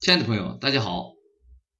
[0.00, 1.14] 亲爱的朋友，大家好，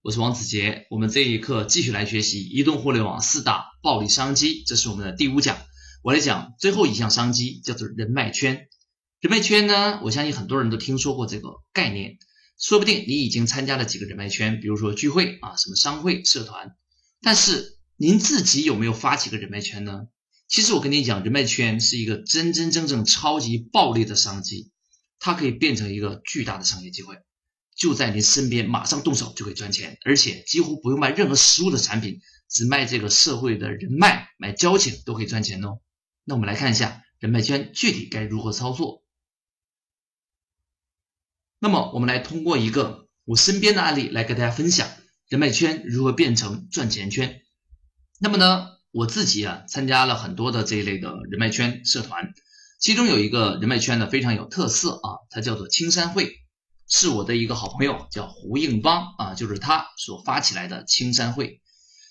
[0.03, 0.89] 我是王子杰。
[0.91, 5.56] 我们这一课继续来学习移动互联网四大暴利商机，这是我们的第五讲。
[6.02, 8.66] 我来讲最后一项商机，叫做人脉圈。
[9.20, 12.18] 人脉圈呢，我相信很多人都听说过这个概念，
[12.59, 16.75] 说不定你已经参加了几个人脉圈，比如说聚会啊，什么商会、社团。
[17.23, 20.09] 但是您自己有没有发起个人脉圈呢？
[20.48, 24.73] 其实我跟你讲，人脉圈是一个真真正正超级暴利的商机，
[25.21, 27.14] 它可以变成一个巨大的商业机会。
[27.79, 32.20] 就在您身边，马上动手就可以赚钱，而且几乎不用卖任何实物的产品，
[32.51, 35.79] 只卖这个社会的人脉、买交情都可以赚钱哦。
[36.25, 39.05] 那我们来看一下人脉圈具体该如何操作。
[41.61, 44.89] 那么我们来通过一个我身边的案例来给大家分享
[45.29, 47.42] 人脉圈如何变成赚钱圈。
[48.19, 52.34] 那么呢，我自己啊参加了很多的这一类的人脉圈社团，
[52.81, 56.48] 其中有一个人脉圈呢非常有特色啊，它叫做青山会。
[56.88, 61.61] 是我的一个好朋友，叫胡应邦啊，就是他所发起来的青山会。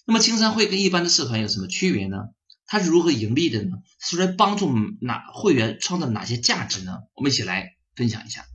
[0.05, 2.17] 那么青山会跟一般的社团有什么区别呢？
[2.65, 3.71] 它是如何盈利的呢？
[3.99, 6.99] 是来帮助哪会员创造哪些价值呢？
[7.15, 8.45] 我们一起来分享一下。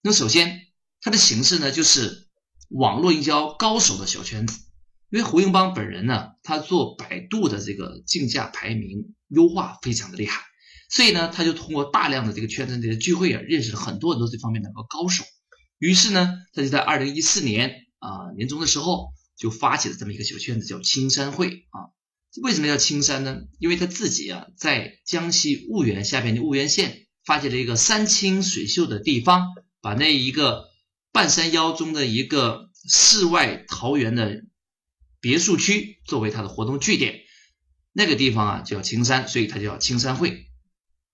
[0.00, 0.60] 那首先，
[1.00, 2.28] 它的形式呢，就是
[2.68, 4.60] 网络营销高手的小圈子。
[5.10, 10.42] 因为胡应邦本人呢，他做百度的这个竞价排名优化非常的厉害，
[10.90, 15.24] 所以呢，他就通过大量的这个圈子内的聚会啊，认识了很多很多这方面的个高手。
[15.78, 21.94] 于是呢，他就在二零一四年啊年终的时候，就发起了这么一个小圈子，叫青山会啊。
[22.42, 23.42] 为什么叫青山呢？
[23.58, 29.46] 因为他自己啊，在江西婺源下边的婺源县，发现了一个山清水秀的地方，
[29.80, 30.68] 把那一个
[31.12, 34.42] 半山腰中的一个世外桃源的
[35.20, 37.20] 别墅区作为他的活动据点，
[37.92, 40.47] 那个地方啊叫青山，所以他叫青山会。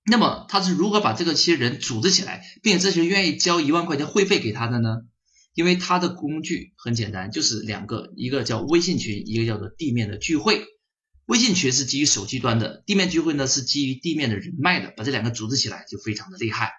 [0.06, 4.98] 那么他是如何把这个些人组织起来，并且这些人愿意交一万块钱会费给他的呢？
[5.54, 10.64] 因为他的工具很简单，就是两个，一个叫微信群，一个叫做地面的聚会。
[11.26, 16.72] 微信群是基于手机端的，地面聚会呢是基于地面的人脉的，把这两个组织起来就非常的厉害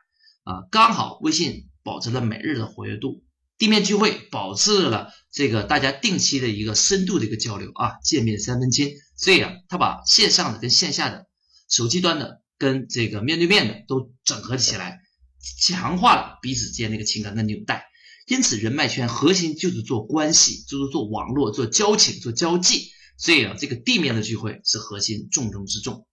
[0.43, 0.67] 啊！
[0.69, 3.23] 刚好微信保持了每日的活跃度，
[3.57, 8.91] 地面聚会保持了这个大家定期的一个深度的一个交流啊，见面三分亲。
[9.15, 11.25] 所以啊，他把线上的跟线下的
[11.67, 12.44] 手机端的。
[12.57, 14.99] 跟这个面对面的都整合起来，
[15.61, 17.85] 强化了彼此间那个情感的纽带。
[18.27, 22.89] 因此，人脉圈核心就是做关系，就是做网络、做交情、做交际。
[23.17, 26.07] 所以啊，这个地面的聚会是核心重中之重。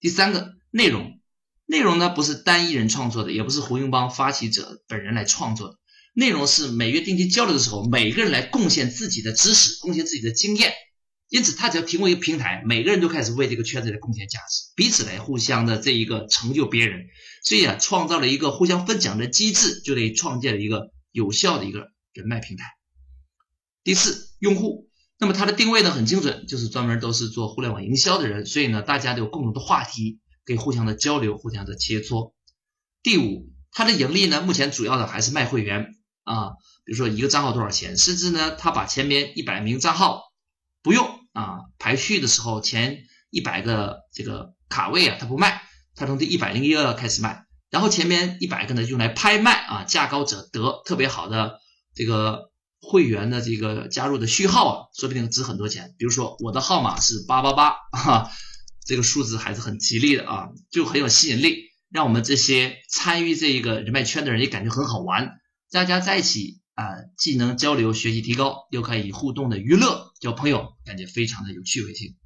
[0.00, 1.20] 第三个内容，
[1.66, 5.78] 内容呢不是单一人创作的，也不是胡云邦发起者本人来创作的。
[6.14, 10.72] 内容是每月定期交流的时候，每个人来贡献自己的知识，贡献自己的经验。
[11.28, 17.06] 因此，他只要提供一个平台，每个人都开始为这个圈子来贡献价值，彼此来互相的这一个成就别人。
[17.42, 22.64] 所以啊，创造了一个互相分享的机制，就得创建了一个有效的一个人脉平台。
[23.82, 24.88] 第四，用户，
[25.18, 32.34] 那么它的定位呢很精准，就是专门都是做互联网营销的人，所以呢，大家都有共同的话题，可以互相的交流，互相的切磋。
[33.02, 35.88] 第五，它的盈利呢，目前主要的还是卖会员
[36.22, 36.50] 啊，
[36.84, 40.22] 比如说一个账号多少钱，甚至呢，他把前面一百名账号。
[40.82, 45.62] 不用啊，排序的时候前一百个这个卡位啊，他不卖，
[45.94, 51.60] 他从第一百零一个开始卖，然后前面一百个呢用来拍卖啊，价高者得，特别好的
[51.94, 55.94] 这个会员的这个加入的序号啊，说不定值很多钱。
[55.98, 58.30] 比如说我的号码是八八八哈，
[58.86, 65.32] 这个数字还是很吉利的啊，就很有吸引力，让我们这些参与这一个人脉圈的人也感觉很好玩，
[65.70, 66.62] 大家在一起。
[66.76, 66.84] 啊，
[67.16, 72.16] 既能交流学习提高，又可以互动的娱乐交朋友，感觉非常的有趣味性。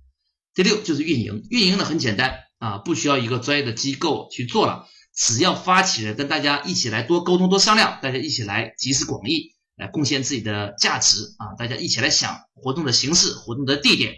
[0.54, 14.16] 第六就是运营，运营呢很简单啊，不需要一个专业的机构去做了，只要发起人跟大家一起来多沟通多商量，大家一起来集思广益，来贡献自己的价值啊，大家一起来想活动的形式、活动的地点，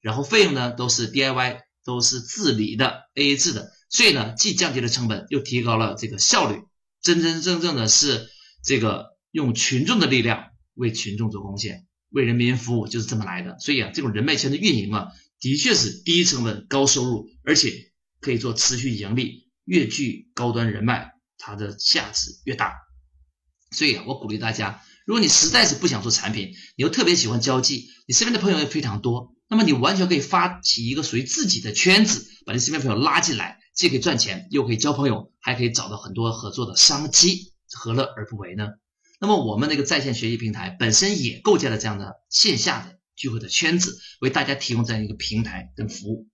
[0.00, 6.62] 然后费用呢都是 DIY，都是自理的 AA 制的，所以呢既降低了成本，又提高了这个效率，
[7.02, 8.30] 真真正正的是
[8.64, 9.17] 这个。
[9.30, 13.58] 用群众的力量为群众做贡献，为人民服务就是这么来的。
[13.58, 15.08] 所以啊，这种人脉圈的运营啊，
[15.40, 17.72] 的确是低成本高收入，而且
[18.20, 19.48] 可以做持续盈利。
[19.64, 22.72] 越具高端人脉，它的价值越大。
[23.70, 38.68] 所以啊，我鼓励大家，如果你实在是不想做产品，你又特别喜欢交际，你身边的朋友也非常多，那么你完全可以发起一个属于自己的圈子，把你身边朋友拉进来，既可以赚钱，又可以交朋友，还可以找到很多合作的商机，何乐而不为呢？
[39.18, 46.28] 那么我们那个在线学习平台本身也构建了这样的线下的聚会的圈子，为大家提供这样一个平台跟服务。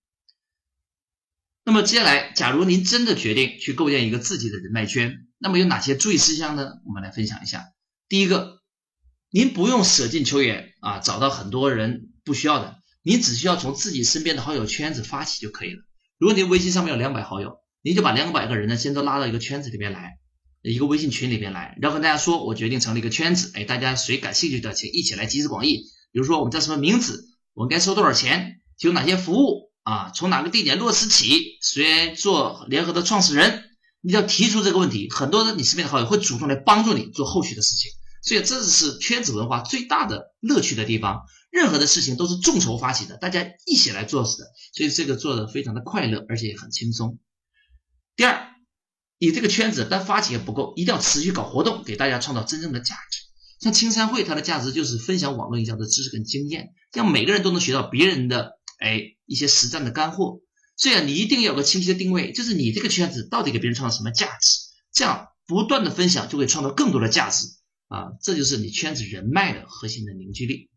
[1.65, 6.73] 那么接下来，假如您真的决定去构建一个自己的人脉圈，那么有哪些注意事项呢？
[6.85, 7.65] 我们来分享一下。
[8.07, 8.61] 第一个，
[9.31, 15.81] 您不用舍近求远啊，找到很多人不需要的，您只需要从自己身边的好友圈子发起就可以了。
[16.19, 20.19] 如果您微信上面有两百好友，您就把两百个人呢，先都拉到一个圈子里面来，
[20.71, 25.85] 一个微信群里边来，然后跟大家说，我决定成立一个圈子，哎，大家谁感兴趣的，请一起来集思广益。
[26.11, 33.65] 比如说我们叫什么名字，我们该收多少钱，提供哪些服务啊，从哪个地点落实起，谁做联合的创始人，
[34.01, 37.91] 你要提出这个问题，很多的你身边的好友会主动来帮助你做后续的事情。
[38.23, 44.29] 所以这是圈子文化最大的乐趣的地方，任何的事情都是众筹发起的，大家一起来做的，
[44.73, 47.19] 所以这个做的非常的快乐，而且也很轻松。
[48.17, 48.54] 第二，
[49.19, 53.21] 你这个圈子单发起不够，一定要持续搞活动，给大家创造真正的价值。
[53.61, 60.41] 像青山会，它的价值就是分享网络营销的知识跟经验，让每个人都能学到别人的哎一些实战的干货。
[60.77, 64.59] 所以啊，你一定要有个清晰的定位，就是你这个圈子到底给别人创造什么价值，
[64.93, 67.47] 这样不断的分享就会创造更多的价值。
[67.87, 70.69] 啊，这就是你圈子人脉的核心的凝聚力。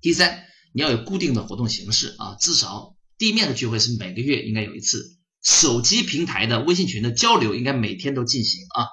[0.00, 8.86] 第三，你要有固定的活动形式啊，至少地面的聚会是每个月应该有一次，手机平台的微信群的交流应该每天都进行啊。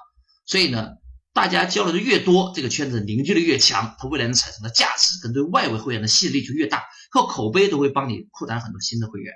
[0.46, 0.90] 所以呢，
[1.32, 9.32] 大家交流的越多，这个圈子凝聚力越强，它未来能产生的价值跟对外围会员的吸引力就越大，靠口碑都会帮你扩展很多新的会员。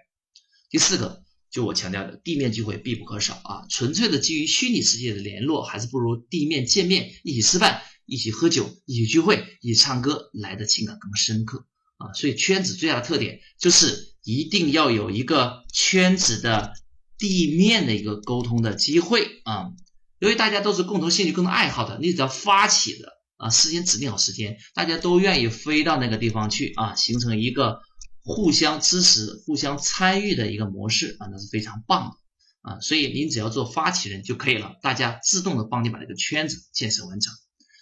[0.71, 1.23] 第四个。
[1.53, 3.67] 就我强调的，地面聚会必不可少啊！
[3.69, 11.67] 纯粹的基于虚拟世界的联络，还是不如地面见面，一起吃饭，一起喝酒，一起聚会，一起唱歌来的情感更深刻
[11.97, 12.13] 啊！
[12.13, 16.73] 所以圈子最大的特点就是一定要有一个圈子的
[17.21, 19.71] 地面的一个沟通的机会啊！
[20.19, 27.83] 由于大家都是共同兴趣、共同爱好的，你只要发起的啊，事先指定好时间，大家都愿意飞到那个地方去啊，形成一个。
[28.23, 37.33] 互相支持、互相参与的一个模式啊，那是非常棒的啊，所以您只要做发起人就可以了，大家自动的帮你把这个圈子建设完成。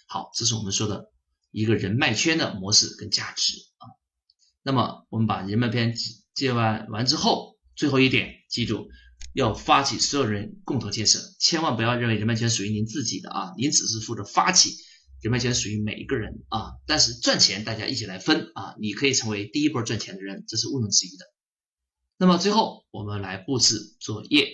[0.07, 1.11] 好，这是我们说的
[1.51, 3.91] 一个人脉圈的模式跟价值啊。
[4.63, 5.93] 那么我们把人脉篇
[6.33, 8.87] 介完完之后，最后一点记住，
[9.33, 14.75] 要发起所有人共同建设，千万不要认为人脉圈属于您自己的啊，您只是负责发起。
[15.21, 21.25] 人脉圈属于每一个人啊，但是赚钱大家一起来分啊，你可以成为第一波赚钱的人，这是毋庸置疑的。
[22.17, 24.47] 那么最后我们来布置作业。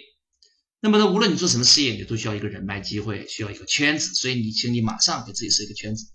[0.81, 6.07] 那么呢，无论你做什么事业，你都需要一个人脉机会，需要一个圈子，所以你请你马上给自己设一个圈子，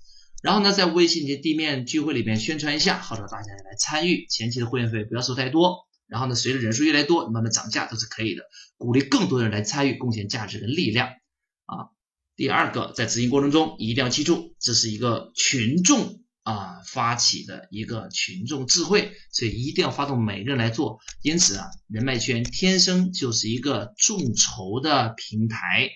[0.42, 4.26] 然后呢，在微信的地面聚会里面宣传一下，号召大家来参与。
[4.28, 8.42] 前期的会员费不要收太多，然后呢，随着人数越来越多，慢慢涨价都是可以的，
[8.76, 11.08] 鼓励更多人来参与，贡献价值跟力量
[11.66, 11.94] 啊。
[12.36, 20.98] 第二个，在执行过程中一定要记住，这是一个群众啊发起的一个群众智慧，所以一定要发动每个人来做。
[21.22, 25.90] 因此啊，人脉圈天生就是一个众筹的平台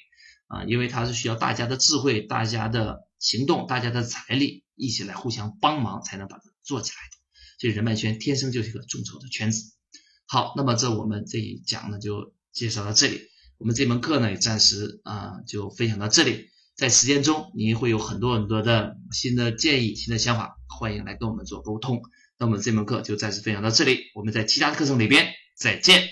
[0.46, 7.16] 啊，因为它是需要大家的智慧、大家的行动、大家的财力一起来互相帮忙，才能把它做起来的。
[7.58, 9.73] 所以人脉圈天生就是一个众筹的圈子。
[10.26, 13.20] 好，那么这我们这一讲呢就介绍到这里。
[13.58, 22.02] 我们这门课呢也暂时啊就分享到这里，在实践中您会有很多很多的新的建议、新的想法，欢迎来跟我们做沟通。
[22.38, 26.08] 那我们这门课就暂时分享到这里，我们在其他课程里边再见。